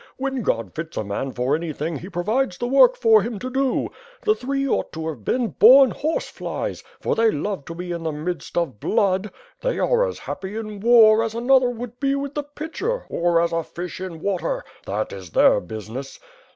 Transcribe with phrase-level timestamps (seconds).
[0.17, 3.51] When God fits a man for anything he pro vides the work for him to
[3.51, 3.89] do.
[4.23, 8.01] The three ought to have been bom horse flies, for they love to be in
[8.01, 9.29] the midst of blood.
[9.61, 13.51] They are as happy in war as another would be with the pitcher, or as
[13.53, 14.65] a fish in water.
[14.87, 16.19] That is their business.